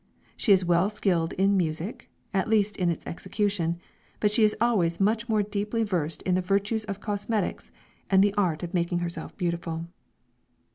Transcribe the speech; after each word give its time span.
She 0.35 0.51
is 0.51 0.65
well 0.65 0.89
skilled 0.89 1.33
in 1.33 1.55
music, 1.55 2.09
at 2.33 2.49
least 2.49 2.75
in 2.75 2.89
its 2.89 3.05
execution; 3.05 3.77
but 4.19 4.31
she 4.31 4.43
is 4.43 4.55
always 4.59 4.99
much 4.99 5.29
more 5.29 5.43
deeply 5.43 5.83
versed 5.83 6.23
in 6.23 6.33
the 6.33 6.41
virtues 6.41 6.85
of 6.85 6.99
cosmetics, 6.99 7.71
and 8.09 8.25
in 8.25 8.31
the 8.31 8.35
art 8.35 8.63
of 8.63 8.73
making 8.73 8.97
herself 8.97 9.37
beautiful. 9.37 9.85